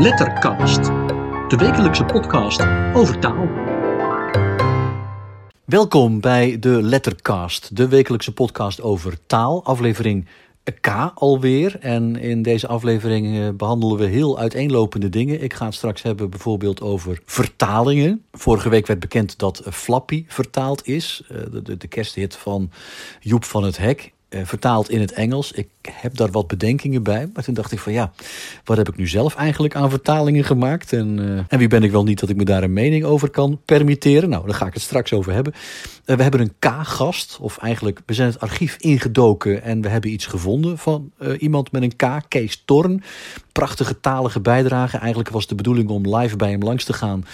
[0.00, 0.84] Lettercast,
[1.48, 2.60] de wekelijkse podcast
[2.94, 3.48] over taal.
[5.64, 10.26] Welkom bij de Lettercast, de wekelijkse podcast over taal, aflevering
[10.80, 11.78] K alweer.
[11.80, 15.42] En in deze aflevering eh, behandelen we heel uiteenlopende dingen.
[15.42, 18.24] Ik ga het straks hebben bijvoorbeeld over vertalingen.
[18.32, 22.70] Vorige week werd bekend dat Flappy vertaald is, eh, de, de, de kersthit van
[23.20, 24.12] Joep van het Hek.
[24.28, 25.52] Eh, vertaald in het Engels.
[25.52, 27.30] Ik heb daar wat bedenkingen bij.
[27.34, 28.12] Maar toen dacht ik van ja,
[28.64, 30.92] wat heb ik nu zelf eigenlijk aan vertalingen gemaakt?
[30.92, 33.30] En, uh, en wie ben ik wel niet dat ik me daar een mening over
[33.30, 34.28] kan permitteren?
[34.28, 35.52] Nou, daar ga ik het straks over hebben.
[36.06, 40.10] Uh, we hebben een K-gast, of eigenlijk, we zijn het archief ingedoken en we hebben
[40.10, 43.02] iets gevonden van iemand met een K, Kees Torn.
[43.52, 44.96] Prachtige talige bijdrage.
[44.98, 47.24] Eigenlijk was de bedoeling om live bij hem langs te gaan.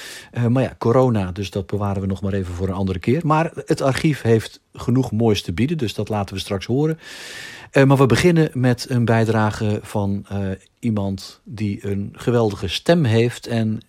[0.49, 3.21] maar ja, corona, dus dat bewaren we nog maar even voor een andere keer.
[3.25, 6.99] Maar het archief heeft genoeg moois te bieden, dus dat laten we straks horen.
[7.75, 13.47] Uh, maar we beginnen met een bijdrage van uh, iemand die een geweldige stem heeft
[13.47, 13.81] en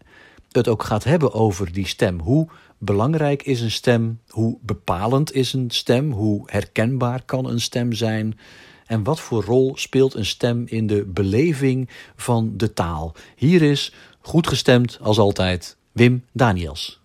[0.51, 2.19] het ook gaat hebben over die stem.
[2.19, 2.47] Hoe
[2.77, 4.19] belangrijk is een stem?
[4.29, 6.11] Hoe bepalend is een stem?
[6.11, 8.39] Hoe herkenbaar kan een stem zijn?
[8.85, 13.15] En wat voor rol speelt een stem in de beleving van de taal?
[13.35, 16.99] Hier is, goed gestemd als altijd, Wim Daniels.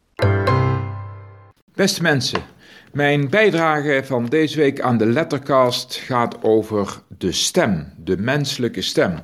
[1.74, 2.42] Beste mensen,
[2.92, 9.18] mijn bijdrage van deze week aan de Lettercast gaat over de stem, de menselijke stem.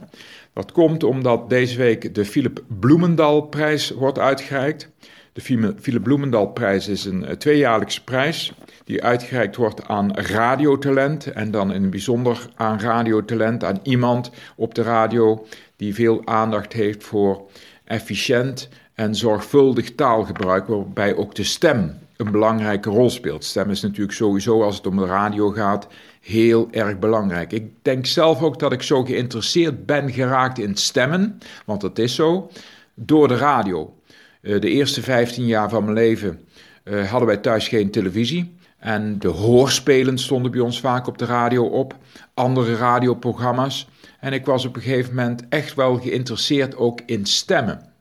[0.52, 4.90] Dat komt omdat deze week de Philip Bloemendal-prijs wordt uitgereikt.
[5.32, 5.40] De
[5.80, 8.52] Philip Bloemendal-prijs is een eh, tweejaarlijkse prijs
[8.84, 14.74] die uitgereikt wordt aan radiotalent en dan in het bijzonder aan radiotalent, aan iemand op
[14.74, 17.50] de radio die veel aandacht heeft voor
[17.84, 23.44] efficiënt en zorgvuldig taalgebruik, waarbij ook de stem een belangrijke rol speelt.
[23.44, 25.86] Stem is natuurlijk sowieso, als het om de radio gaat,
[26.20, 27.52] heel erg belangrijk.
[27.52, 32.14] Ik denk zelf ook dat ik zo geïnteresseerd ben geraakt in stemmen, want dat is
[32.14, 32.50] zo,
[32.94, 33.94] door de radio.
[34.40, 36.40] Eh, de eerste 15 jaar van mijn leven
[36.84, 38.54] eh, hadden wij thuis geen televisie.
[38.78, 41.96] En de hoorspelen stonden bij ons vaak op de radio op,
[42.34, 43.88] andere radioprogramma's.
[44.20, 47.94] En ik was op een gegeven moment echt wel geïnteresseerd ook in stemmen.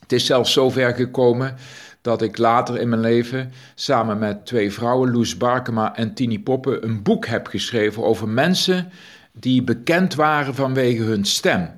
[0.00, 1.56] Het is zelfs zover gekomen
[2.04, 6.84] dat ik later in mijn leven samen met twee vrouwen, Loes Barkema en Tini Poppen,
[6.84, 8.88] een boek heb geschreven over mensen
[9.32, 11.70] die bekend waren vanwege hun stem.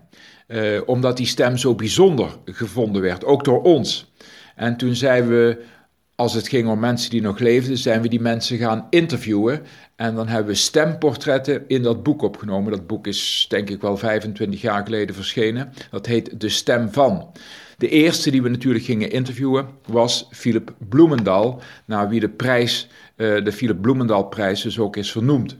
[0.49, 4.13] Uh, omdat die stem zo bijzonder gevonden werd, ook door ons.
[4.57, 5.65] En toen zijn we,
[6.17, 9.63] als het ging om mensen die nog leefden, zijn we die mensen gaan interviewen.
[9.97, 12.73] En dan hebben we stemportretten in dat boek opgenomen.
[12.73, 15.73] Dat boek is denk ik wel 25 jaar geleden verschenen.
[15.91, 17.33] Dat heet De Stem van.
[17.79, 23.45] De eerste die we natuurlijk gingen interviewen was Philip Bloemendal, naar wie de prijs, eh,
[23.45, 25.57] de Philip Bloemendal-prijs dus ook is vernoemd.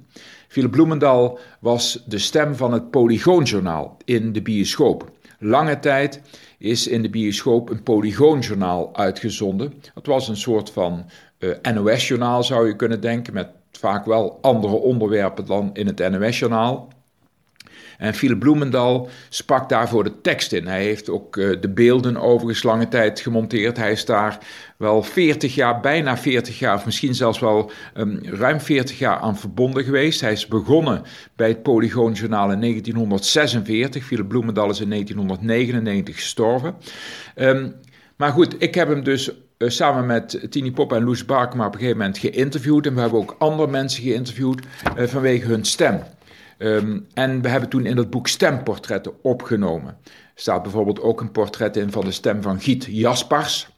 [0.49, 5.11] Philip Bloemendal was de stem van het Polygoonjournaal in de bioscoop.
[5.39, 6.21] Lange tijd
[6.59, 9.83] is in de bioscoop een Polygoonjournaal uitgezonden.
[9.95, 11.05] Het was een soort van
[11.39, 16.89] eh, NOS-journaal zou je kunnen denken, met vaak wel andere onderwerpen dan in het NOS-journaal.
[17.99, 20.67] En Philip Bloemendal sprak daarvoor de tekst in.
[20.67, 23.77] Hij heeft ook uh, de beelden overigens lange tijd gemonteerd.
[23.77, 24.39] Hij is daar
[24.77, 29.39] wel 40 jaar, bijna 40 jaar, of misschien zelfs wel um, ruim 40 jaar aan
[29.39, 30.21] verbonden geweest.
[30.21, 31.03] Hij is begonnen
[31.37, 34.05] bij het Polygoonjournaal in 1946.
[34.05, 36.75] Philip Bloemendal is in 1999 gestorven.
[37.37, 37.75] Um,
[38.17, 41.73] maar goed, ik heb hem dus uh, samen met Tini Pop en Loes Barkema op
[41.73, 42.87] een gegeven moment geïnterviewd.
[42.87, 44.61] En we hebben ook andere mensen geïnterviewd
[44.99, 46.03] uh, vanwege hun stem.
[46.59, 49.99] Um, en we hebben toen in dat boek stemportretten opgenomen.
[50.05, 53.69] Er staat bijvoorbeeld ook een portret in van de stem van Giet Jaspers.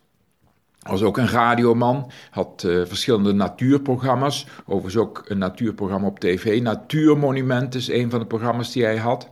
[0.79, 4.47] Was ook een radioman, had uh, verschillende natuurprogramma's.
[4.67, 6.61] Overigens ook een natuurprogramma op tv.
[6.63, 9.29] Natuurmonument is een van de programma's die hij had.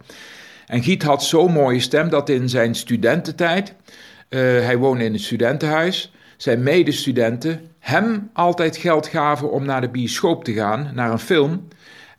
[0.67, 3.75] En Giet had zo'n mooie stem dat in zijn studententijd,
[4.31, 9.89] uh, hij woonde in een studentenhuis, zijn medestudenten hem altijd geld gaven om naar de
[9.89, 11.69] bioscoop te gaan, naar een film.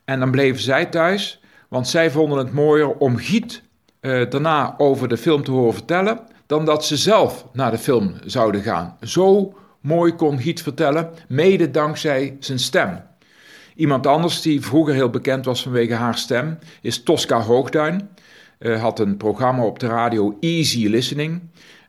[0.08, 3.62] En dan bleven zij thuis, want zij vonden het mooier om Giet
[4.02, 8.14] uh, daarna over de film te horen vertellen, dan dat ze zelf naar de film
[8.26, 8.98] zouden gaan.
[9.02, 13.02] Zo mooi kon Giet vertellen, mede dankzij zijn stem.
[13.76, 18.10] Iemand anders die vroeger heel bekend was vanwege haar stem is Tosca Hoogduin.
[18.60, 21.42] Uh, had een programma op de radio Easy Listening.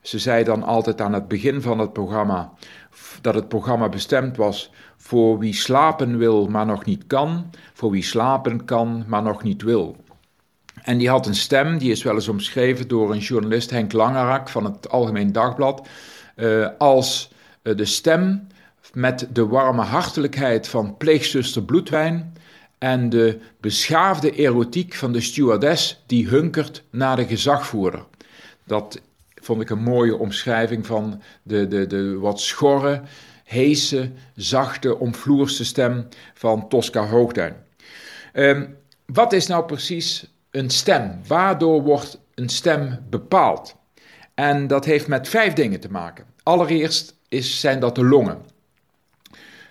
[0.03, 2.53] Ze zei dan altijd aan het begin van het programma
[3.21, 4.71] dat het programma bestemd was
[5.09, 9.63] voor wie slapen wil, maar nog niet kan, voor wie slapen kan, maar nog niet
[9.63, 9.97] wil.
[10.83, 14.49] En die had een stem, die is wel eens omschreven door een journalist, Henk Langerak
[14.49, 15.89] van het Algemeen Dagblad,
[16.37, 17.33] uh, als
[17.63, 18.47] uh, de stem
[18.93, 22.33] met de warme hartelijkheid van pleegzuster Bloedwijn
[22.79, 28.05] en de beschaafde erotiek van de stewardess die hunkert naar de gezagvoerder.
[28.65, 29.01] Dat
[29.35, 33.03] vond ik een mooie omschrijving van de, de, de wat schorre,
[33.49, 37.55] heese, zachte, omvloerste stem van Tosca Hoogduin.
[38.33, 38.67] Ehm,
[39.07, 41.21] wat is nou precies een stem?
[41.27, 43.77] Waardoor wordt een stem bepaald?
[44.35, 46.25] En dat heeft met vijf dingen te maken.
[46.43, 48.39] Allereerst is, zijn dat de longen.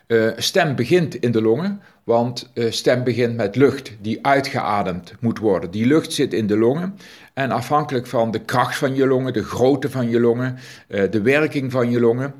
[0.08, 5.40] Uh, stem begint in de longen, want uh, stem begint met lucht die uitgeademd moet
[5.40, 5.72] worden.
[5.72, 6.98] Die lucht zit in de longen
[7.38, 10.58] en afhankelijk van de kracht van je longen, de grootte van je longen,
[10.88, 12.34] uh, de werking van je longen,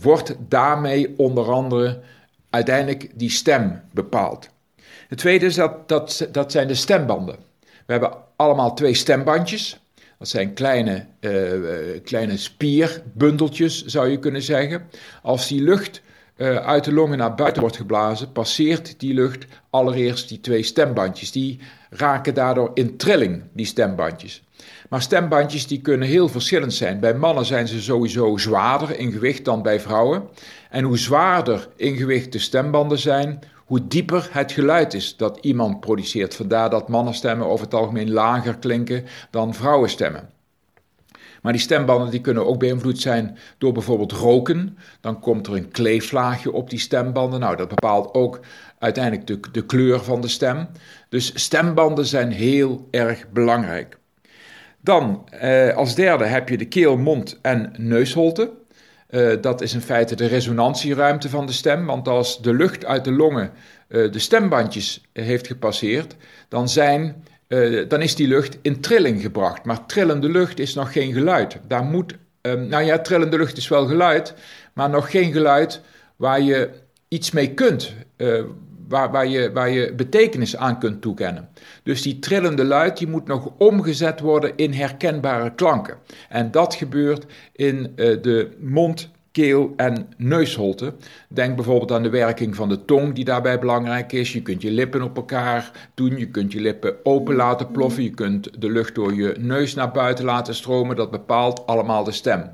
[0.00, 2.00] wordt daarmee onder andere
[2.50, 4.48] uiteindelijk die stem bepaald.
[5.08, 7.36] Het tweede is dat, dat, dat zijn de stembanden.
[7.60, 9.80] We hebben allemaal twee stembandjes.
[10.18, 11.06] Dat zijn kleine,
[12.04, 14.88] kleine spierbundeltjes, zou je kunnen zeggen.
[15.22, 16.02] Als die lucht
[16.36, 21.32] uh, uit de longen naar buiten wordt geblazen, passeert die lucht allereerst die twee stembandjes.
[21.32, 21.60] Die
[21.90, 24.42] raken daardoor in trilling, die stembandjes.
[24.88, 27.00] Maar stembandjes die kunnen heel verschillend zijn.
[27.00, 30.28] Bij mannen zijn ze sowieso zwaarder in gewicht dan bij vrouwen.
[30.70, 35.80] En hoe zwaarder in gewicht de stembanden zijn, hoe dieper het geluid is dat iemand
[35.80, 36.34] produceert.
[36.34, 40.33] Vandaar dat mannenstemmen over het algemeen lager klinken dan vrouwenstemmen.
[41.44, 44.78] Maar die stembanden die kunnen ook beïnvloed zijn door bijvoorbeeld roken.
[45.00, 47.40] Dan komt er een kleeflaagje op die stembanden.
[47.40, 48.40] Nou, dat bepaalt ook
[48.78, 50.68] uiteindelijk de, kleur van de stem.
[51.08, 53.98] Dus stembanden zijn heel erg belangrijk.
[54.80, 58.50] Dan eh, als derde heb je de keel, mond en neusholte.
[59.10, 61.86] Uh, dat is in feite de resonantieruimte van de stem.
[61.86, 63.50] Want als de lucht uit de longen
[63.88, 66.16] uh, de stembandjes heeft gepasseerd,
[66.48, 69.64] dan zijn uh, dan is die lucht in trilling gebracht.
[69.64, 71.58] Maar trillende lucht is nog geen geluid.
[71.68, 74.34] Daar moet, um, nou ja, trillende lucht is wel geluid,
[74.72, 75.80] maar nog geen geluid
[76.16, 76.70] waar je
[77.08, 77.94] iets mee kunt.
[78.16, 78.42] Uh,
[78.88, 81.48] waar, waar, je, waar je betekenis aan kunt toekennen.
[81.82, 85.96] Dus die trillende luid die moet nog omgezet worden in herkenbare klanken.
[86.28, 90.94] En dat gebeurt in uh, de mond keel en neusholte.
[91.28, 94.32] Denk bijvoorbeeld aan de werking van de tong die daarbij belangrijk is.
[94.32, 98.10] Je kunt je lippen op elkaar doen, je kunt je lippen open laten ploffen, je
[98.10, 100.96] kunt de lucht door je neus naar buiten laten stromen.
[100.96, 102.52] Dat bepaalt allemaal de stem.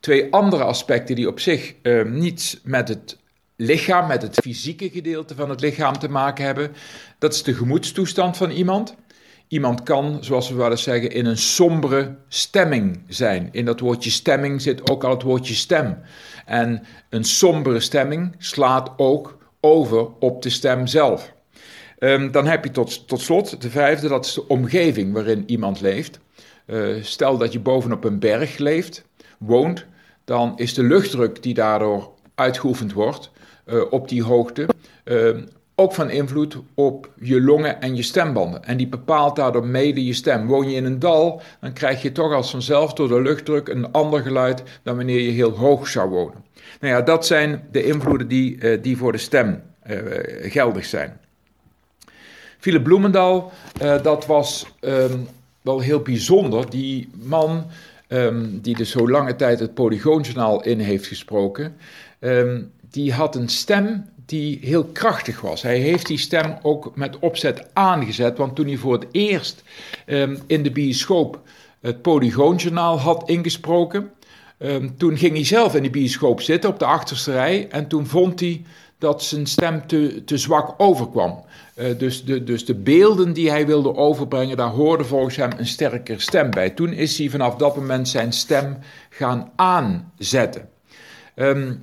[0.00, 3.18] Twee andere aspecten die op zich eh, niets met het
[3.56, 6.72] lichaam, met het fysieke gedeelte van het lichaam te maken hebben,
[7.18, 8.94] dat is de gemoedstoestand van iemand.
[9.48, 13.48] Iemand kan, zoals we wel eens zeggen, in een sombere stemming zijn.
[13.52, 15.98] In dat woordje stemming zit ook al het woordje stem.
[16.46, 21.32] En een sombere stemming slaat ook over op de stem zelf.
[21.98, 25.80] Um, dan heb je tot, tot slot de vijfde, dat is de omgeving waarin iemand
[25.80, 26.18] leeft.
[26.66, 29.04] Uh, stel dat je bovenop een berg leeft,
[29.38, 29.86] woont,
[30.24, 33.30] dan is de luchtdruk die daardoor uitgeoefend wordt
[33.66, 34.68] uh, op die hoogte
[35.04, 35.36] uh,
[35.74, 38.64] ook van invloed op je longen en je stembanden.
[38.64, 40.46] En die bepaalt daardoor mede je stem.
[40.46, 43.92] Woon je in een dal, dan krijg je toch als vanzelf door de luchtdruk een
[43.92, 46.44] ander geluid dan wanneer je heel hoog zou wonen.
[46.80, 49.98] Nou ja, dat zijn de invloeden die, uh, die voor de stem uh,
[50.50, 51.20] geldig zijn.
[52.58, 55.26] Philip Bloemendaal, uh, dat was um,
[55.60, 56.70] wel heel bijzonder.
[56.70, 57.66] Die man
[58.08, 61.76] um, die dus zo lange tijd het Polygoonjournaal in heeft gesproken,
[62.20, 65.62] um, die had een stem die heel krachtig was.
[65.62, 69.62] Hij heeft die stem ook met opzet aangezet, want toen hij voor het eerst
[70.06, 71.40] um, in de bioscoop
[71.80, 74.10] het Polygoonjournaal had ingesproken,
[74.58, 78.06] um, toen ging hij zelf in de bioscoop zitten op de achterste rij en toen
[78.06, 78.64] vond hij
[78.98, 81.44] dat zijn stem te, te zwak overkwam.
[81.76, 85.66] Uh, dus, de, dus de beelden die hij wilde overbrengen, daar hoorde volgens hem een
[85.66, 86.70] sterkere stem bij.
[86.70, 88.78] Toen is hij vanaf dat moment zijn stem
[89.08, 90.68] gaan aanzetten.
[91.34, 91.82] Um,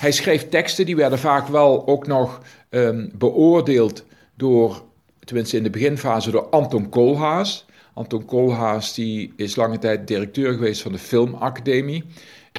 [0.00, 2.40] hij schreef teksten die werden vaak wel ook nog
[2.70, 4.04] um, beoordeeld
[4.34, 4.82] door,
[5.24, 7.66] tenminste in de beginfase, door Anton Koolhaas.
[7.94, 12.04] Anton Koolhaas die is lange tijd directeur geweest van de Filmacademie.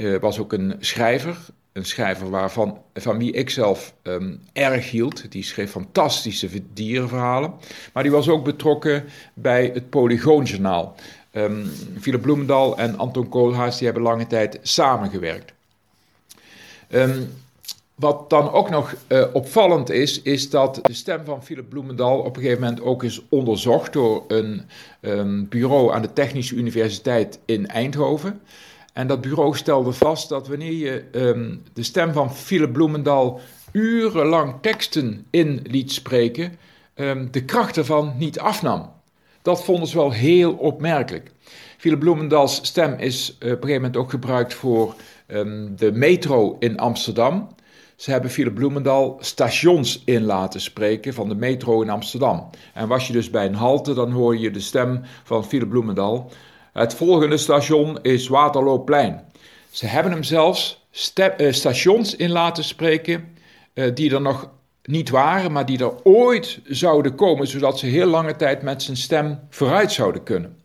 [0.01, 1.37] Uh, was ook een schrijver.
[1.71, 5.31] Een schrijver waarvan, van wie ik zelf um, erg hield.
[5.31, 7.53] Die schreef fantastische dierenverhalen.
[7.93, 10.95] Maar die was ook betrokken bij het Polygoonjournaal.
[11.33, 15.53] Um, Philip Bloemendal en Anton Koolhaas die hebben lange tijd samengewerkt.
[16.93, 17.29] Um,
[17.95, 22.35] wat dan ook nog uh, opvallend is, is dat de stem van Philip Bloemendal op
[22.35, 24.61] een gegeven moment ook is onderzocht door een
[25.01, 28.41] um, bureau aan de Technische Universiteit in Eindhoven.
[28.93, 33.39] En dat bureau stelde vast dat wanneer je um, de stem van Philip Bloemendal
[33.71, 36.57] urenlang teksten in liet spreken,
[37.31, 38.91] de kracht ervan niet afnam.
[39.41, 41.31] Dat vonden ze wel heel opmerkelijk.
[41.77, 44.95] Philip Bloemendals stem is uh, op een gegeven moment ook gebruikt voor
[45.33, 47.47] um, de metro in Amsterdam.
[47.95, 52.49] Ze hebben Philip Bloemendal stations in laten spreken van de metro in Amsterdam.
[52.73, 56.31] En was je dus bij een halte, dan hoor je de stem van Philip Bloemendal.
[56.73, 59.23] Het volgende station is Waterlooplein.
[59.69, 63.35] Ze hebben hem zelfs eh, stations in laten spreken
[63.73, 64.49] uh, die er nog
[64.83, 68.97] niet waren, maar die er ooit zouden komen, zodat ze heel lange tijd met zijn
[68.97, 70.60] stem vooruit zouden kunnen.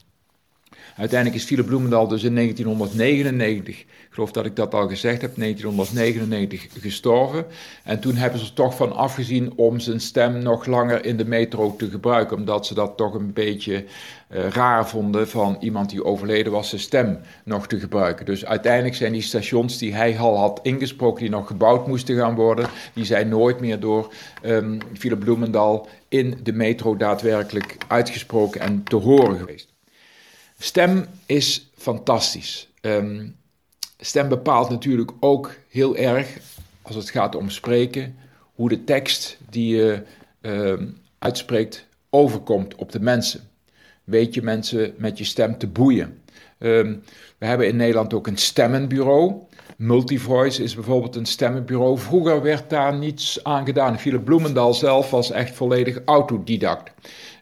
[0.96, 5.36] Uiteindelijk is Philip Bloemendal dus in 1999, ik geloof dat ik dat al gezegd heb,
[5.36, 7.46] 1999 gestorven.
[7.84, 11.24] En toen hebben ze er toch van afgezien om zijn stem nog langer in de
[11.24, 13.84] metro te gebruiken, omdat ze dat toch een beetje
[14.30, 18.26] uh, raar vonden van iemand die overleden was, zijn stem nog te gebruiken.
[18.26, 22.34] Dus uiteindelijk zijn die stations die hij al had ingesproken, die nog gebouwd moesten gaan
[22.34, 24.12] worden, die zijn nooit meer door
[24.44, 29.75] um, Philip Bloemendal in de metro daadwerkelijk uitgesproken en te horen geweest.
[30.58, 32.68] Stem is fantastisch.
[32.80, 33.36] Um,
[33.98, 36.38] stem bepaalt natuurlijk ook heel erg,
[36.82, 38.16] als het gaat om spreken,
[38.54, 40.02] hoe de tekst die je
[40.40, 40.86] uh,
[41.18, 43.48] uitspreekt overkomt op de mensen.
[44.04, 46.20] Weet je mensen met je stem te boeien.
[46.58, 47.02] Um,
[47.38, 49.34] we hebben in Nederland ook een stemmenbureau.
[49.76, 51.98] Multivoice is bijvoorbeeld een stemmenbureau.
[51.98, 53.98] Vroeger werd daar niets aan gedaan.
[53.98, 56.90] Philip Bloemendal zelf was echt volledig autodidact.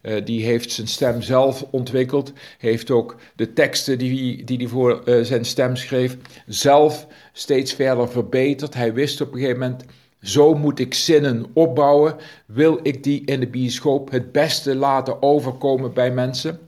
[0.07, 5.03] Uh, die heeft zijn stem zelf ontwikkeld, heeft ook de teksten die hij die voor
[5.05, 8.75] uh, zijn stem schreef zelf steeds verder verbeterd.
[8.75, 9.85] Hij wist op een gegeven moment,
[10.23, 15.93] zo moet ik zinnen opbouwen, wil ik die in de bioscoop het beste laten overkomen
[15.93, 16.59] bij mensen.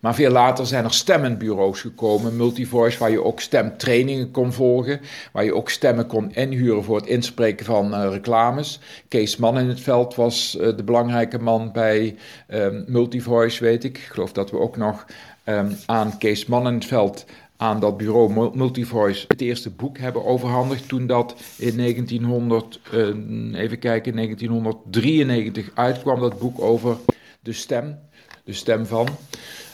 [0.00, 5.00] Maar veel later zijn er stemmenbureaus gekomen, multivoice, waar je ook stemtrainingen kon volgen,
[5.32, 8.80] waar je ook stemmen kon inhuren voor het inspreken van uh, reclames.
[9.08, 12.16] Kees Man in het veld was uh, de belangrijke man bij
[12.48, 13.98] um, multivoice, weet ik.
[13.98, 15.06] Ik geloof dat we ook nog
[15.44, 17.24] um, aan Kees Man in het veld
[17.58, 23.78] aan dat bureau Multivoice het eerste boek hebben overhandigd toen dat in 1900, uh, even
[23.78, 26.96] kijken, 1993 uitkwam, dat boek over
[27.40, 27.98] de stem,
[28.44, 29.08] de stem van.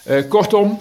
[0.08, 0.78] Uh, kortom,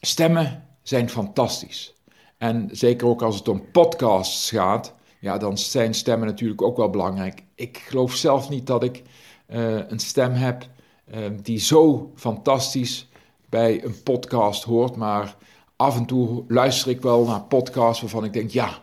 [0.00, 1.94] stemmen zijn fantastisch.
[2.38, 6.90] En zeker ook als het om podcasts gaat, ja, dan zijn stemmen natuurlijk ook wel
[6.90, 7.42] belangrijk.
[7.54, 9.02] Ik geloof zelf niet dat ik
[9.48, 10.66] uh, een stem heb
[11.14, 13.08] uh, die zo fantastisch
[13.48, 15.36] bij een podcast hoort, maar
[15.76, 18.78] af en toe luister ik wel naar podcasts waarvan ik denk, ja,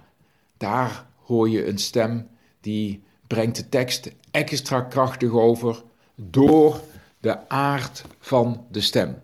[0.57, 2.27] daar hoor je een stem
[2.61, 5.83] die brengt de tekst extra krachtig over
[6.15, 6.79] door
[7.25, 9.21] de aard van de stem.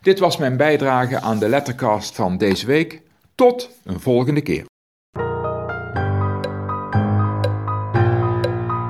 [0.00, 3.02] Dit was mijn bijdrage aan de lettercast van deze week.
[3.34, 4.64] Tot een volgende keer.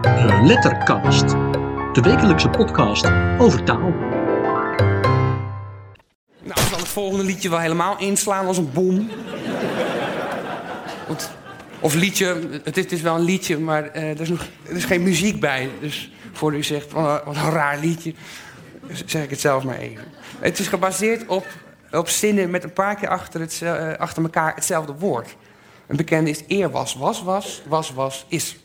[0.02, 1.28] De Lettercast,
[1.92, 3.06] de wekelijkse podcast
[3.38, 3.90] over taal.
[6.42, 9.10] Nou, ik zal het volgende liedje wel helemaal inslaan als een bom.
[11.80, 12.26] Of liedje,
[12.64, 15.02] het is, het is, wel een liedje, maar uh, er, is nog, er is geen
[15.02, 15.68] muziek bij.
[15.80, 18.14] Dus voor u zegt, wat een, raar liedje,
[19.04, 20.04] zeg ik het zelf maar even.
[20.38, 21.46] Het is gebaseerd op,
[21.92, 25.36] op zinnen met een paar keer achter, het, uh, achter elkaar hetzelfde woord.
[25.86, 28.56] Een bekende is eer was, was, was, was, was, is.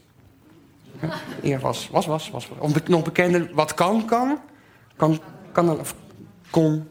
[1.42, 2.50] Eer was, was, was, was.
[2.60, 2.74] was.
[2.88, 4.40] Nog bekender, wat kan, kan.
[4.96, 5.20] Kan,
[5.52, 5.96] kan, of
[6.50, 6.88] kon.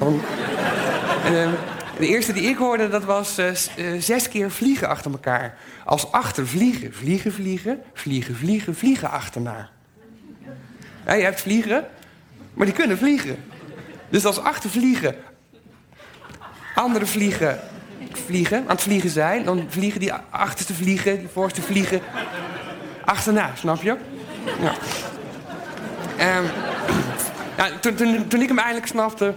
[0.00, 1.52] uh,
[1.98, 3.50] de eerste die ik hoorde, dat was uh,
[3.98, 5.58] zes keer vliegen achter elkaar.
[5.84, 6.94] Als achter vliegen.
[6.94, 9.70] Vliegen, vliegen, vliegen, vliegen, vliegen achterna.
[11.16, 11.86] Je hebt vliegen,
[12.54, 13.36] maar die kunnen vliegen.
[14.08, 15.14] Dus als achter vliegen,
[16.74, 17.60] andere vliegen,
[18.26, 19.44] vliegen, aan het vliegen zijn...
[19.44, 22.00] dan vliegen die achterste vliegen, die voorste vliegen
[23.04, 23.96] achterna, snap je?
[24.60, 24.72] Ja.
[26.38, 26.44] Um,
[27.56, 29.34] ja, toen, toen, toen ik hem eindelijk snapte,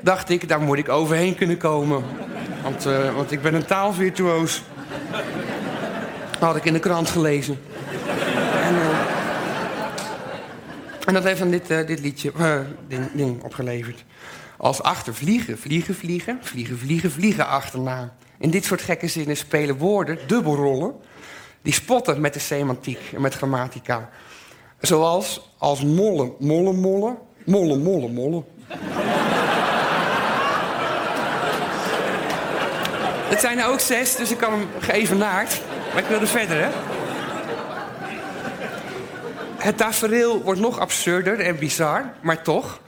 [0.00, 2.04] dacht ik, daar moet ik overheen kunnen komen.
[2.62, 4.62] Want, uh, want ik ben een taalvirtuoos.
[6.30, 7.60] Dat had ik in de krant gelezen.
[8.62, 8.80] En, uh,
[11.10, 12.32] en dat heeft dan dit, uh, dit liedje,
[12.88, 14.04] ding, ding, opgeleverd.
[14.56, 18.14] Als achter vliegen, vliegen, vliegen, vliegen, vliegen, achterna.
[18.38, 20.94] In dit soort gekke zinnen spelen woorden dubbelrollen...
[21.62, 24.08] die spotten met de semantiek en met grammatica.
[24.80, 28.44] Zoals als mollen, mollen, mollen, mollen, mollen, mollen.
[33.28, 35.60] Het zijn er ook zes, dus ik kan hem geëvenaard.
[35.92, 36.70] Maar ik wilde verder, hè?
[39.60, 42.80] Het tafereel wordt nog absurder en bizar, maar toch.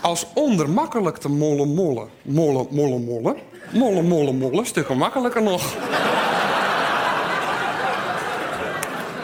[0.00, 2.08] Als ondermakkelijk te mollen, mollen.
[2.22, 3.36] Mollen, mollen, mollen.
[3.72, 4.66] Mollen, mollen, mollen.
[4.66, 5.74] Stukken makkelijker nog.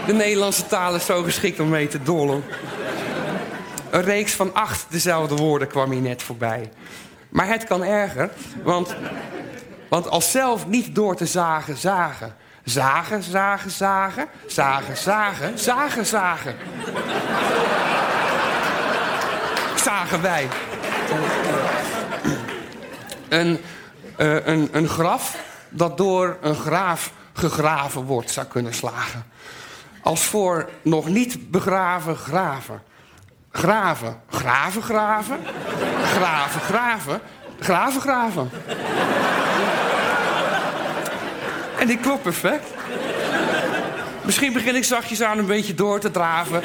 [0.07, 2.45] De Nederlandse taal is zo geschikt om mee te dollen.
[3.91, 6.71] Een reeks van acht dezelfde woorden kwam hier net voorbij.
[7.29, 8.31] Maar het kan erger,
[8.63, 8.97] want
[9.93, 12.35] want als zelf niet door te zagen, zagen.
[12.65, 14.29] Zagen, zagen, zagen.
[14.47, 16.57] Zagen, zagen, zagen, zagen.
[19.77, 20.49] Zagen wij.
[23.29, 23.61] een,
[24.17, 25.37] eh, een, een graf
[25.69, 29.25] dat door een graaf gegraven wordt zou kunnen slagen.
[30.03, 32.83] Als voor nog niet begraven graven.
[33.51, 35.39] Graven, graven, graven.
[36.05, 37.21] Graven, graven.
[37.61, 38.51] Graven, graven.
[41.83, 42.67] En die klopt perfect.
[44.25, 46.63] Misschien begin ik zachtjes aan een beetje door te draven.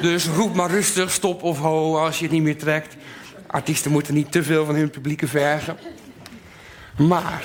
[0.00, 2.96] Dus roep maar rustig, stop of ho als je het niet meer trekt.
[3.46, 5.78] Artiesten moeten niet te veel van hun publieke vergen.
[6.96, 7.42] Maar...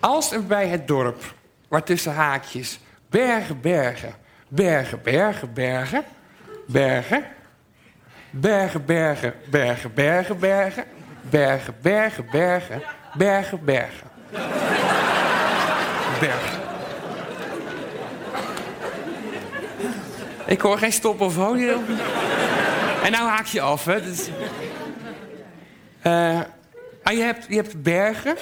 [0.00, 1.34] Als er bij het dorp,
[1.68, 4.14] waartussen haakjes, bergen, bergen,
[4.48, 6.04] bergen, bergen, bergen,
[6.66, 7.24] bergen,
[8.30, 10.84] bergen, bergen, bergen, bergen, bergen,
[11.30, 12.82] bergen, bergen, bergen,
[13.16, 14.08] bergen, bergen.
[16.20, 16.62] Bergen.
[20.46, 21.38] Ik hoor geen stop of.
[21.38, 24.02] En nou haak je af, hè.
[24.02, 24.28] Dus,
[26.06, 26.40] uh,
[27.04, 28.36] je, hebt, je hebt bergen.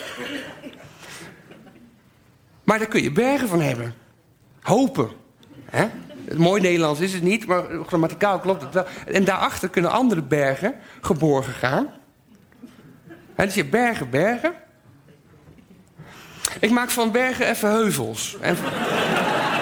[2.65, 3.95] Maar daar kun je bergen van hebben.
[4.61, 5.11] Hopen.
[5.65, 5.87] Hè?
[6.25, 8.85] Het mooi Nederlands is het niet, maar grammaticaal klopt het wel.
[9.07, 11.89] En daarachter kunnen andere bergen geborgen gaan.
[13.37, 14.55] Dus je bergen, bergen.
[16.61, 18.37] Ik maak van bergen even heuvels.
[18.41, 18.57] En,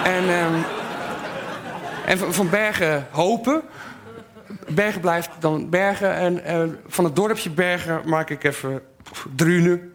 [0.03, 0.63] en, um,
[2.05, 3.61] en van bergen hopen.
[4.67, 6.43] Bergen blijft dan bergen.
[6.43, 8.81] En van het dorpje bergen maak ik even
[9.35, 9.93] drunen.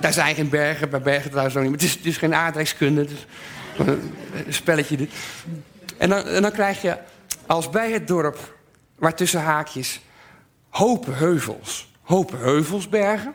[0.00, 1.72] Daar zijn geen bergen, bij bergen trouwens ook niet.
[1.72, 3.00] Het is, is geen aardrijkskunde.
[3.00, 3.26] Het is
[3.76, 4.12] een
[4.48, 5.12] spelletje dit.
[5.98, 6.96] En dan, dan krijg je
[7.46, 8.54] als bij het dorp,
[8.94, 10.00] waar tussen haakjes...
[10.68, 13.34] hopen heuvels, hopen heuvelsbergen,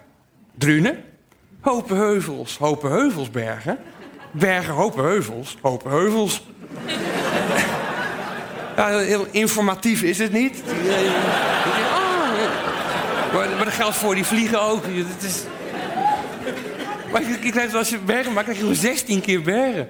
[0.58, 1.04] drunen.
[1.66, 3.78] Hopen heuvels, hopen heuvelsbergen.
[4.32, 6.44] Bergen, hopen heuvels, hopen heuvels.
[8.76, 10.64] Heel informatief is het niet.
[13.34, 14.84] Maar, maar dat geldt voor die vliegen ook.
[14.86, 15.44] Het is...
[17.12, 19.90] Maar ik, krijg als je bergen maakt, krijg je gewoon 16 keer bergen.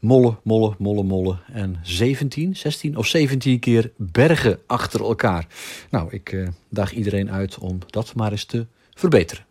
[0.00, 1.36] Molle, molle, molle, molle.
[1.52, 5.46] En 17, 16 of 17 keer bergen achter elkaar.
[5.90, 9.44] Nou, ik uh, daag iedereen uit om dat maar eens te verbeteren.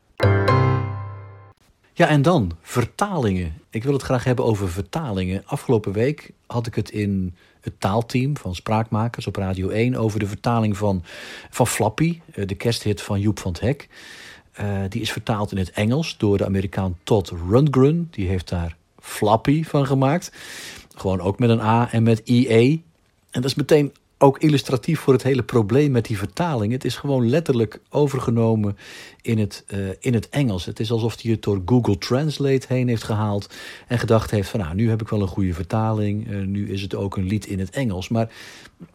[1.93, 3.53] Ja, en dan vertalingen.
[3.69, 5.45] Ik wil het graag hebben over vertalingen.
[5.45, 10.27] Afgelopen week had ik het in het taalteam van Spraakmakers op Radio 1 over de
[10.27, 11.03] vertaling van,
[11.49, 13.87] van Flappy, eh, de kersthit van Joep van het Hek.
[14.61, 18.07] Uh, die is vertaald in het Engels door de Amerikaan Todd Rundgren.
[18.11, 18.77] Die heeft daar
[19.09, 20.31] Flappy van gemaakt.
[20.95, 22.83] Gewoon ook met een A en met IE.
[23.31, 23.91] En dat is meteen
[24.21, 26.71] ook illustratief voor het hele probleem met die vertaling.
[26.71, 28.77] Het is gewoon letterlijk overgenomen
[29.21, 30.65] in het, uh, in het Engels.
[30.65, 33.53] Het is alsof hij het door Google Translate heen heeft gehaald
[33.87, 36.27] en gedacht heeft van nou, nu heb ik wel een goede vertaling.
[36.27, 38.09] Uh, nu is het ook een lied in het Engels.
[38.09, 38.31] Maar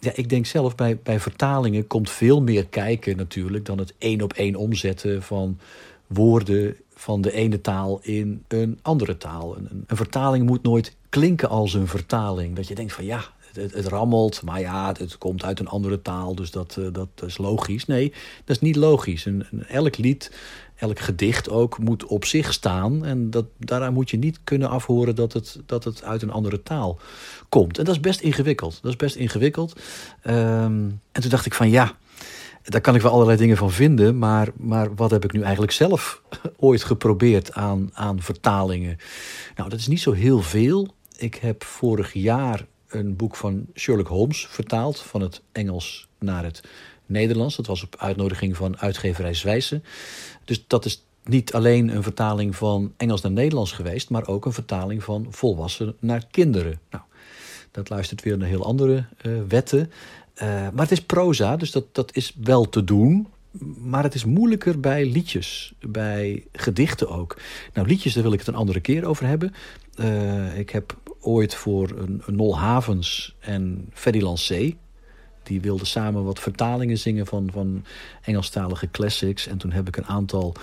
[0.00, 4.20] ja, ik denk zelf bij, bij vertalingen komt veel meer kijken natuurlijk dan het één
[4.20, 5.58] op één omzetten van
[6.06, 9.56] woorden van de ene taal in een andere taal.
[9.56, 12.56] Een, een, vertaling moet nooit klinken als een vertaling.
[12.56, 16.02] Dat je denkt van ja, het, het, rammelt, maar ja, het, komt uit een andere
[16.02, 17.86] taal, dus dat, uh, dat is logisch.
[17.86, 18.12] Nee,
[18.44, 19.24] dat is niet logisch.
[19.24, 20.32] Een, elk lied,
[20.76, 23.04] elk gedicht ook, moet op zich staan.
[23.04, 26.62] En dat, daaraan moet je niet kunnen afhoren dat het, dat het uit een andere
[26.62, 26.98] taal
[27.48, 27.78] komt.
[27.78, 28.78] En dat is best ingewikkeld.
[28.82, 29.80] Dat is best ingewikkeld.
[30.26, 31.96] Um, en toen dacht ik van ja,
[32.64, 35.72] daar kan ik wel allerlei dingen van vinden, maar, maar wat heb ik nu eigenlijk
[35.72, 36.22] zelf
[36.56, 38.96] ooit geprobeerd aan, aan vertalingen?
[39.56, 40.94] Nou, dat is niet zo heel veel.
[41.16, 46.62] Ik heb vorig jaar een boek van Sherlock Holmes vertaald van het Engels naar het
[47.06, 47.56] Nederlands.
[47.56, 49.84] Dat was op uitnodiging van uitgeverij Zwijsen.
[50.44, 54.52] Dus dat is niet alleen een vertaling van Engels naar Nederlands geweest, maar ook een
[54.52, 56.80] vertaling van volwassenen naar kinderen.
[56.90, 57.04] Nou,
[57.70, 59.90] dat luistert weer naar heel andere uh, wetten.
[60.42, 63.26] Uh, maar het is proza, dus dat, dat is wel te doen.
[63.78, 67.36] Maar het is moeilijker bij liedjes, bij gedichten ook.
[67.72, 69.54] Nou, liedjes, daar wil ik het een andere keer over hebben.
[70.00, 74.76] Uh, ik heb ooit voor een, een Nol Havens en Freddy Lancé...
[75.46, 77.84] die wilden samen wat vertalingen zingen van, van
[78.22, 79.46] Engelstalige classics.
[79.46, 80.54] En toen heb ik een aantal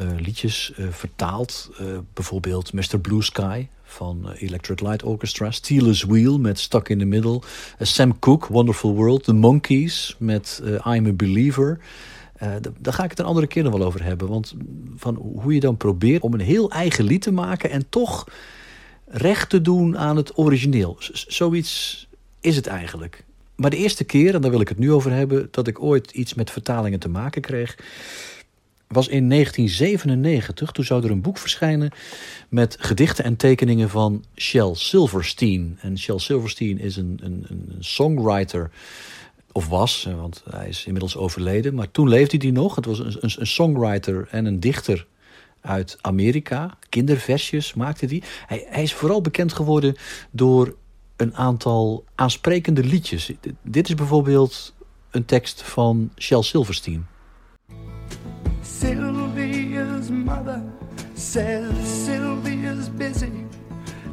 [0.00, 1.70] uh, liedjes vertaald.
[2.14, 2.98] bijvoorbeeld Mr.
[3.00, 5.50] Blue Sky van eh, Electric Light Orchestra.
[5.50, 7.42] Steelers Wheel met Stuck in the Middle.
[7.80, 9.24] Sam Cooke, Wonderful World.
[9.24, 11.78] The Monkeys met I'm a Believer.
[12.78, 14.28] Daar ga ik het een andere keer nog wel over hebben.
[14.28, 14.54] Want
[14.96, 18.28] van hoe je dan probeert om een heel eigen lied te maken en toch
[19.06, 20.96] recht te doen aan het origineel.
[21.26, 22.06] zoiets
[22.40, 23.24] is het eigenlijk.
[23.56, 26.10] Maar de eerste keer, en daar wil ik het nu over hebben, dat ik ooit
[26.10, 27.76] iets met vertalingen te maken kreeg,
[28.88, 30.70] was in 1997.
[30.70, 31.90] Toen zou er een boek verschijnen
[32.48, 35.78] met gedichten en tekeningen van Shel Silverstein.
[35.80, 38.70] En Shel Silverstein is een, een, een songwriter
[39.52, 41.74] of was, want hij is inmiddels overleden.
[41.74, 42.74] Maar toen leefde hij nog.
[42.74, 45.06] Het was een, een, een songwriter en een dichter
[45.60, 46.78] uit Amerika.
[46.88, 48.22] Kinderversjes maakte hij.
[48.46, 48.66] hij.
[48.68, 49.96] Hij is vooral bekend geworden
[50.30, 50.76] door
[51.16, 53.32] een aantal aansprekende liedjes.
[53.62, 54.74] Dit is bijvoorbeeld
[55.10, 57.06] een tekst van Shel Silverstein.
[58.62, 60.62] Sylvia's mother
[61.14, 63.30] says Sylvia's busy,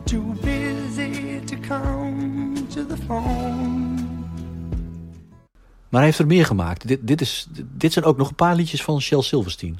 [0.03, 4.09] too busy to come to the phone.
[5.89, 6.87] Maar hij heeft er meer gemaakt.
[6.87, 9.79] Dit, dit, is, dit zijn ook nog een paar liedjes van Shel Silverstein.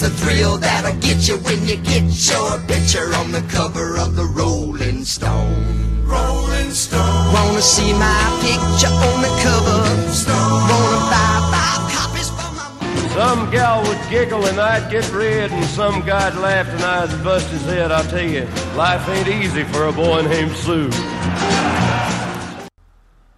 [0.00, 4.14] It's the thrill that'll get you when you get your picture on the cover of
[4.14, 6.06] the Rolling Stone.
[6.06, 7.32] Rolling Stone.
[7.34, 10.12] Wanna see my picture on the cover?
[10.12, 10.62] Stone.
[10.70, 12.68] Wanna buy five copies for my
[13.16, 17.48] Some gal would giggle and I'd get red, and some guy'd laugh and I'd bust
[17.48, 17.90] his head.
[17.90, 20.90] I tell you, life ain't easy for a boy named Sue.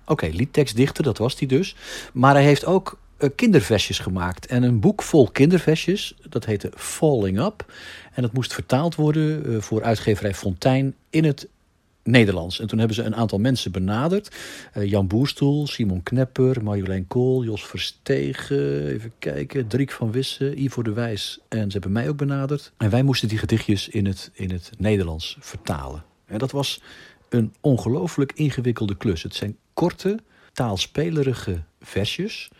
[0.04, 1.76] Oké, okay, liedtekstdichter, dat was hij dus.
[2.12, 4.46] Maar hij heeft ook uh, kinderversjes gemaakt.
[4.46, 7.72] En een boek vol kinderversjes, dat heette Falling Up.
[8.12, 11.48] En dat moest vertaald worden uh, voor uitgeverij Fontijn in het
[12.02, 12.61] Nederlands.
[12.61, 14.37] En toen hebben ze een aantal mensen benaderd.
[14.76, 20.83] Uh, Jan Boerstoel, Simon Knepper, Marjolein Kool, Jos Verstegen, even kijken, Driek van Wissen, Ivo
[20.83, 21.40] de Wijs.
[21.48, 22.72] En ze hebben mij ook benaderd.
[22.76, 26.04] En wij moesten die gedichtjes in het, in het Nederlands vertalen.
[26.26, 26.83] En dat was
[27.28, 29.22] een ongelooflijk ingewikkelde klus.
[29.22, 30.18] Het zijn korte,
[30.52, 32.50] taalspelerige versjes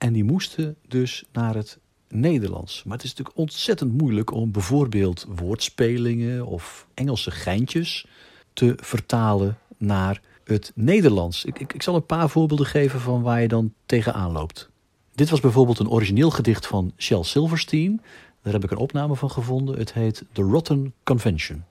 [0.00, 2.82] en die moesten dus naar het Nederlands.
[2.84, 8.06] Maar het is natuurlijk ontzettend moeilijk om bijvoorbeeld woordspelingen of Engelse geintjes
[8.52, 11.44] te vertalen naar het Nederlands.
[11.44, 14.70] Ik, ik, ik zal een paar voorbeelden geven van waar je dan tegenaan loopt.
[15.14, 18.02] Dit was bijvoorbeeld een origineel gedicht van Shel Silverstein.
[18.42, 19.78] Daar heb ik een opname van gevonden.
[19.78, 21.64] Het heet The Rotten Convention.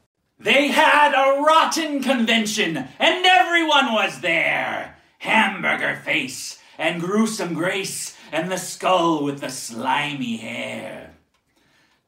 [0.43, 4.97] They had a rotten convention and everyone was there.
[5.17, 11.11] Hamburger face and gruesome grace and the skull with the slimy hair.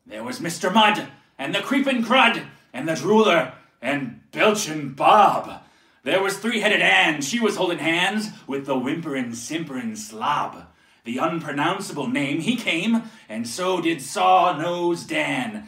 [0.05, 0.73] There was Mr.
[0.73, 1.07] Mud,
[1.37, 5.61] and the creepin' crud, and the drooler, and belchin' Bob.
[6.03, 10.67] There was three-headed Ann, she was holding hands with the whimperin' simperin' slob.
[11.03, 15.67] The unpronounceable name he came, and so did Saw Nose Dan,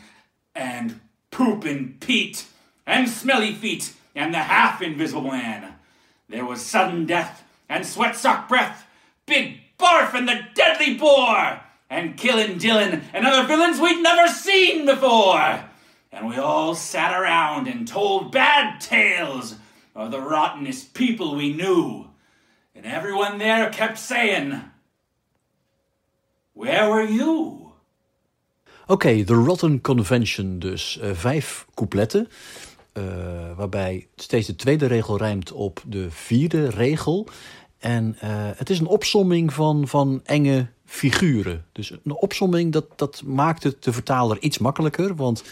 [0.55, 2.45] and Poopin' Pete,
[2.87, 5.73] and Smelly Feet, and the half invisible man.
[6.29, 8.87] There was sudden death, and sweat sock breath,
[9.25, 14.85] big Barf and the Deadly Boar, and Killin' Dillin' and other villains we'd never seen
[14.85, 15.65] before.
[16.11, 19.55] And we all sat around and told bad tales
[19.95, 22.07] of the rottenest people we knew.
[22.75, 24.61] And everyone there kept saying,
[26.53, 27.71] Where were you?
[28.87, 30.99] Oké, okay, The Rotten Convention dus.
[31.01, 32.27] Uh, vijf coupletten.
[32.93, 33.03] Uh,
[33.55, 37.27] waarbij steeds de tweede regel rijmt op de vierde regel.
[37.83, 41.65] En uh, het is een opsomming van, van enge figuren.
[41.71, 45.15] Dus een opsomming dat, dat maakt het de vertaler iets makkelijker.
[45.15, 45.43] Want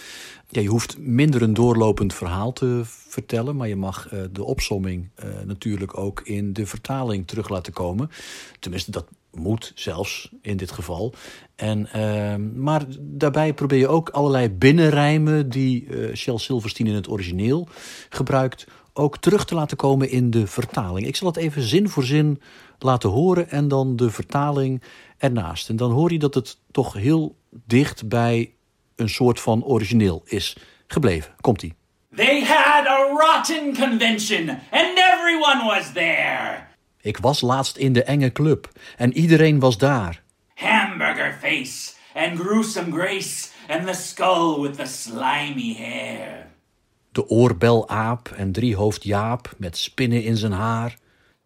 [0.49, 3.55] ja, je hoeft minder een doorlopend verhaal te vertellen.
[3.55, 8.09] Maar je mag uh, de opsomming uh, natuurlijk ook in de vertaling terug laten komen.
[8.59, 11.13] Tenminste, dat moet zelfs in dit geval.
[11.55, 17.09] En, uh, maar daarbij probeer je ook allerlei binnenrijmen die uh, Shel Silverstein in het
[17.09, 17.67] origineel
[18.09, 21.08] gebruikt ook terug te laten komen in de vertaling.
[21.08, 22.41] Ik zal het even zin voor zin
[22.80, 24.82] laten horen en dan de vertaling
[25.17, 25.69] ernaast.
[25.69, 28.54] En dan hoor je dat het toch heel dicht bij
[28.95, 31.34] een soort van origineel is gebleven.
[31.41, 31.73] Komt-ie.
[32.15, 36.69] They had a rotten convention and everyone was there.
[37.01, 40.23] Ik was laatst in de enge club en iedereen was daar.
[40.54, 46.50] Hamburger face and gruesome grace and the skull with the slimy hair
[47.12, 50.97] de oorbelaap en driehoofd Jaap met spinnen in zijn haar.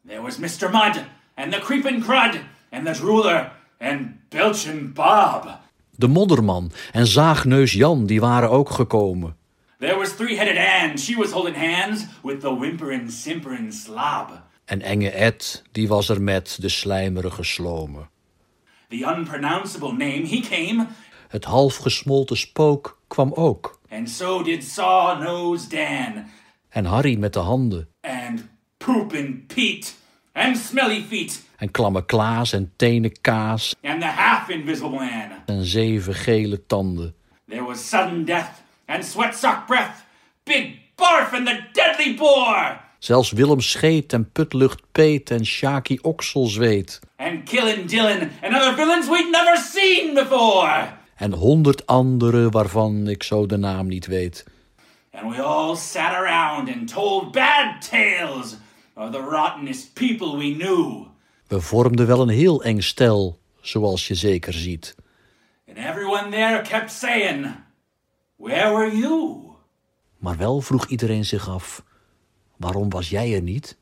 [0.07, 0.69] There was Mr.
[0.71, 1.03] Mud
[1.35, 5.59] and the creepin' crud and the ruler and Belchin Bob.
[5.91, 9.35] De modderman en zaagneus Jan die waren ook gekomen.
[9.79, 14.41] There was three-headed Ann, she was holding hands with the whimperin' simperin' slob.
[14.65, 18.09] En enge Ed, die was er met de slijmerige slomen.
[18.89, 20.87] The unpronounceable name, he came
[21.27, 23.79] Het half gesmolten spook kwam ook.
[23.91, 26.23] And so did Saw Nose Dan,
[26.69, 27.87] En Harry met de handen.
[28.01, 28.43] and
[28.77, 29.91] Poopin' Pete,
[30.33, 35.31] and Smelly Feet, En klamme Klaas en tenen kaas and the half invisible man.
[35.45, 37.15] en zeven gele tanden.
[37.49, 38.49] There was sudden death,
[38.85, 40.03] and sweat sock breath,
[40.43, 46.99] Big Barf and the Deadly Boar, Zelfs Willem Scheet en Putlucht Peet en Shaki Okselzweet.
[47.17, 50.87] and Killin' Dylan, and other villains we'd never seen before.
[51.15, 54.45] En honderd andere waarvan ik zo de naam niet weet.
[55.11, 58.57] And we all sat around and told bad tales
[58.93, 61.05] of the rottenest people we knew.
[61.47, 64.95] We vormden wel een heel eng stel, zoals je zeker ziet.
[65.67, 67.55] And everyone there kept saying,
[68.35, 69.45] Where were you?
[70.17, 71.83] Maar wel vroeg iedereen zich af:
[72.57, 73.77] waarom was jij er niet?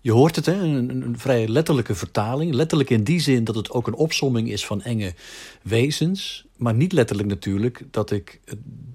[0.00, 0.52] Je hoort het, hè?
[0.52, 2.54] Een, vrij letterlijke vertaling.
[2.54, 5.14] Letterlijk in die zin dat het ook een opsomming is van enge
[5.62, 6.44] wezens.
[6.56, 8.40] Maar niet letterlijk natuurlijk dat ik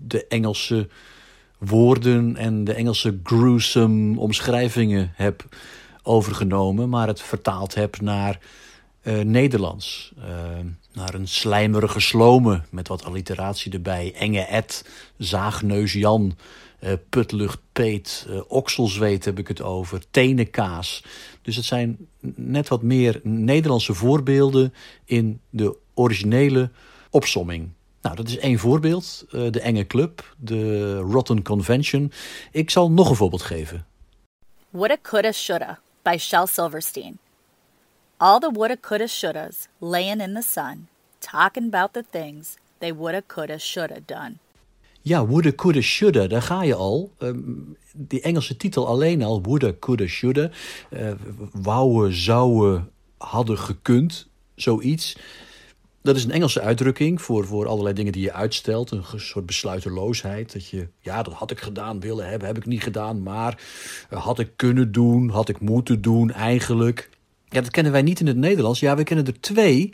[0.07, 0.87] de Engelse
[1.57, 5.45] woorden en de Engelse gruesome omschrijvingen heb
[6.03, 6.89] overgenomen.
[6.89, 8.39] Maar het vertaald heb naar
[9.01, 10.13] eh, Nederlands.
[10.17, 10.27] Eh,
[10.93, 14.13] naar een slijmerige slome met wat alliteratie erbij.
[14.17, 16.37] Enge Ed, zaagneus Jan,
[17.09, 21.03] putlucht Peet, eh, okselzweet heb ik het over, tenenkaas.
[21.41, 21.97] Dus het zijn
[22.35, 24.73] net wat meer Nederlandse voorbeelden
[25.05, 26.69] in de originele
[27.09, 27.69] opsomming.
[28.01, 29.25] Nou, dat is één voorbeeld.
[29.31, 32.11] eh, de Enge Club, de Rotten Convention.
[32.51, 33.85] Ik zal nog een voorbeeld geven.
[34.69, 37.17] Woulda, Coulda, Shoulda by Shel Silverstein.
[38.17, 40.87] All the woulda, coulda, shouldas laying in the sun,
[41.19, 44.39] talking about the things they woulda, coulda, shoulda done.
[45.05, 47.13] Ja, woulda, coulda, shoulda, daar ga je al.
[47.17, 47.39] Ehm,
[47.93, 50.49] die Engelse titel alleen al, woulda, coulda, shoulda.
[50.89, 51.11] eh
[51.51, 55.17] wouden, zouden, hadden gekund, zoiets.
[56.01, 58.91] Dat is een Engelse uitdrukking voor, voor allerlei dingen die je uitstelt.
[58.91, 60.53] Een soort besluiteloosheid.
[60.53, 63.23] Dat je, ja, dat had ik gedaan willen hebben, heb ik niet gedaan.
[63.23, 63.61] Maar
[64.09, 67.09] eh, had ik kunnen doen, had ik moeten doen, eigenlijk.
[67.49, 68.79] Ja, dat kennen wij niet in het Nederlands.
[68.79, 69.93] Ja, we kennen er twee.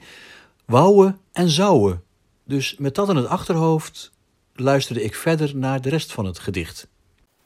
[0.65, 2.03] Wouden en zouden.
[2.45, 4.11] Dus met dat in het achterhoofd
[4.61, 6.87] luisterde ik verder naar de rest van het gedicht.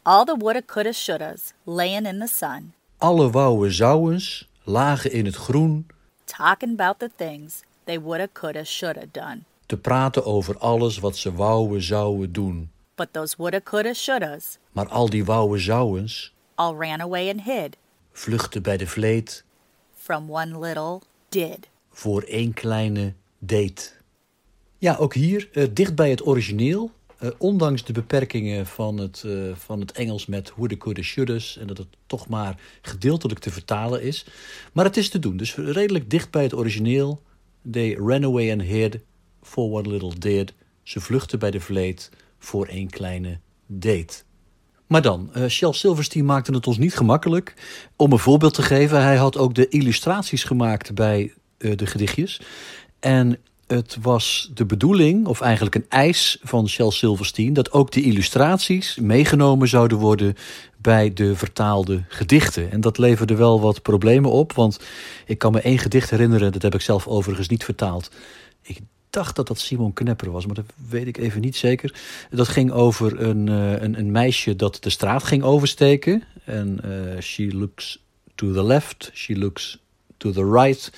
[0.01, 5.35] All the woulda, coulda, shouldas laying in the sun, Alle wouden zouwens lagen in het
[5.35, 5.87] groen
[6.23, 9.39] talking about the things they woulda, coulda, shoulda done.
[9.65, 12.69] te praten over alles wat ze wouden zouden doen.
[12.95, 17.77] But those woulda, coulda, shouldas Maar al die wouden zouwens all ran away and hid
[18.11, 19.43] vluchtten bij de vleet
[19.97, 21.67] from one little did.
[21.91, 23.89] voor één kleine date.
[24.77, 26.91] Ja, ook hier, eh, dicht bij het origineel.
[27.17, 31.57] Eh, ondanks de beperkingen van het, eh, van het Engels met woulda, coulda, shouldas...
[31.57, 34.25] en dat het toch maar gedeeltelijk te vertalen is.
[34.73, 37.21] Maar het is te doen, dus redelijk dicht bij het origineel.
[37.71, 38.99] They ran away and hid
[39.41, 40.53] for one little did.
[40.83, 44.23] Ze vluchtten bij de vleet voor één kleine date.
[44.87, 47.53] Maar dan, Shel Silverstein maakte het ons niet gemakkelijk.
[47.95, 52.41] Om een voorbeeld te geven, hij had ook de illustraties gemaakt bij de gedichtjes.
[52.99, 58.01] En het was de bedoeling, of eigenlijk een eis van Shel Silverstein, dat ook de
[58.01, 60.35] illustraties meegenomen zouden worden
[60.77, 62.71] bij de vertaalde gedichten.
[62.71, 64.79] En dat leverde wel wat problemen op, want
[65.25, 68.11] ik kan me één gedicht herinneren, dat heb ik zelf overigens niet vertaald.
[68.61, 71.93] Ik dacht dat dat Simon Knepper was, maar dat weet ik even niet zeker.
[72.29, 76.23] Dat ging over een, eh, een, een meisje dat de straat ging oversteken.
[76.43, 78.03] En eh, she looks
[78.35, 79.79] to the left, she looks
[80.17, 80.91] to the right.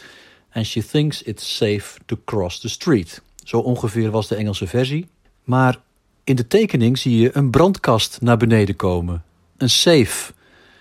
[0.57, 3.21] And she thinks it's safe to cross the street.
[3.43, 5.07] Zo ongeveer was de Engelse versie.
[5.43, 5.79] Maar
[6.23, 9.23] in de tekening zie je een brandkast naar beneden komen.
[9.57, 10.33] Een safe.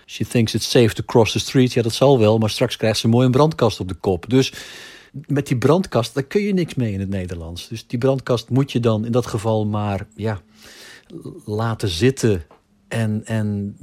[0.05, 1.73] She thinks it's safe to cross the street.
[1.73, 4.29] Ja, dat zal wel, maar straks krijgt ze mooi een brandkast op de kop.
[4.29, 4.53] Dus
[5.27, 7.67] met die brandkast, daar kun je niks mee in het Nederlands.
[7.67, 10.41] Dus die brandkast moet je dan in dat geval maar ja,
[11.45, 12.43] laten zitten.
[12.87, 13.77] En, en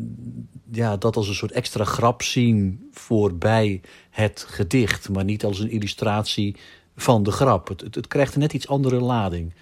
[0.71, 5.09] ja, dat als een soort extra grap zien voorbij het gedicht.
[5.09, 6.57] Maar niet als een illustratie
[6.97, 7.69] van de grap.
[7.69, 9.55] Het, het, krijgt een net iets andere lading.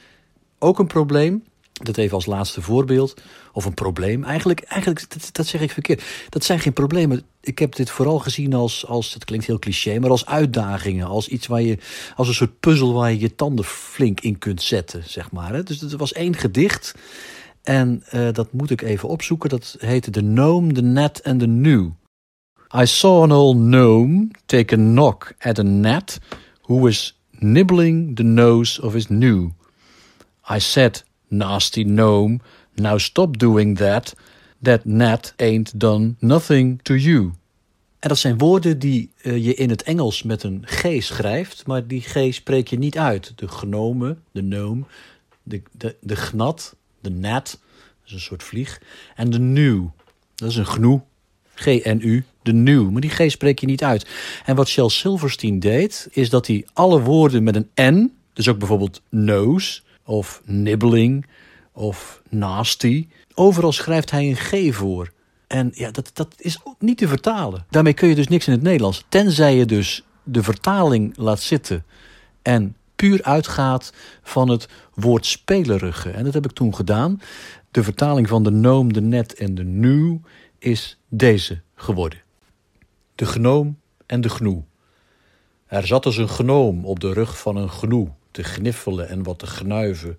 [0.59, 3.20] Ook een probleem, dat even als laatste voorbeeld.
[3.52, 6.02] Of een probleem, eigenlijk, eigenlijk dat, zeg ik verkeerd.
[6.28, 7.22] Dat zijn geen problemen.
[7.40, 11.07] Ik heb dit vooral gezien als, als, het klinkt heel cliché, maar als uitdagingen.
[11.07, 11.78] Als iets waar je,
[12.16, 15.64] als een soort puzzel waar je je tanden flink in kunt zetten, zeg maar.
[15.64, 16.94] Dus het was één gedicht.
[17.62, 19.48] En eh, dat moet ik even opzoeken.
[19.48, 21.90] Dat heette The Gnome, The Net and The New.
[22.75, 26.18] I saw an old gnome take a knock at a gnat
[26.62, 29.53] who was nibbling the nose of his new.
[30.51, 32.40] I said, nasty gnome,
[32.75, 34.14] now stop doing that.
[34.62, 37.33] That gnat ain't done nothing to you.
[37.98, 41.87] En dat zijn woorden die uh, je in het Engels met een G schrijft, maar
[41.87, 43.33] die G spreek je niet uit.
[43.37, 44.87] De gnome, de noom,
[45.42, 47.59] de, de, de gnat, de nat,
[48.01, 48.81] dat is een soort vlieg.
[49.15, 49.91] En de nu,
[50.35, 51.01] dat is een gnu,
[51.55, 52.91] G-N-U, de nieuw.
[52.91, 54.07] Maar die G spreek je niet uit.
[54.45, 58.59] En wat Shel Silverstein deed, is dat hij alle woorden met een N, dus ook
[58.59, 61.27] bijvoorbeeld nose of nibbling
[61.73, 65.12] of nasty, overal schrijft hij een G voor.
[65.47, 67.67] En ja, dat, dat is niet te vertalen.
[67.71, 69.05] Daarmee kun je dus niks in het Nederlands.
[69.09, 71.85] Tenzij je dus de vertaling laat zitten
[72.43, 76.11] en puur uitgaat van het woord spelerige.
[76.11, 77.21] En dat heb ik toen gedaan.
[77.71, 80.21] De vertaling van de noom, de net en de nu
[80.59, 82.23] is deze geworden.
[83.15, 84.62] De gnoom en de gnoe.
[85.67, 89.38] Er zat dus een gnoom op de rug van een gnoe te gniffelen en wat
[89.38, 90.19] te gnuiven.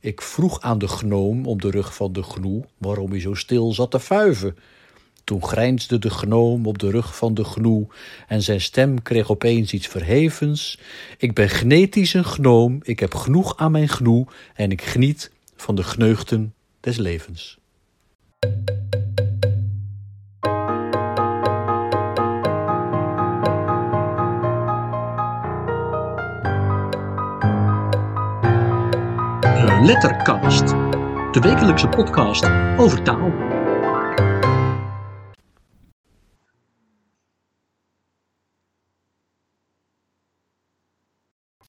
[0.00, 3.72] Ik vroeg aan de gnoom op de rug van de gnoe waarom hij zo stil
[3.72, 4.56] zat te fuiven.
[5.24, 7.86] Toen grijnsde de gnoom op de rug van de gnoe
[8.28, 10.78] en zijn stem kreeg opeens iets verhevens.
[11.18, 15.74] Ik ben genetisch een gnoom, ik heb genoeg aan mijn gnoe en ik geniet van
[15.74, 17.60] de gneugten des levens.
[29.82, 30.68] Lettercast,
[31.32, 32.44] de wekelijkse podcast
[32.76, 33.51] over taal.